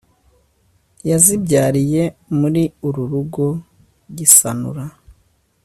[1.09, 2.03] yazibyariye
[2.39, 3.45] muri uru rugo
[4.17, 4.83] gisanura